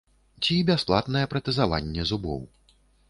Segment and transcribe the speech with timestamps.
[0.45, 2.41] Ці бясплатнае пратэзаванне зубоў.